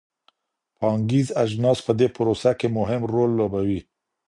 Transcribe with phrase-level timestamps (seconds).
[0.77, 3.79] پانګیز اجناس په دې پروسه کي مهم رول لوبوي.